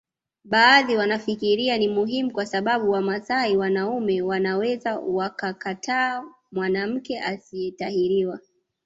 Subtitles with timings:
[0.43, 8.39] Baadhi wanafikiria ni muhimu kwa sababu Wamasai wanaume wanaweza wakakataa mwanamke asiyetahiriwa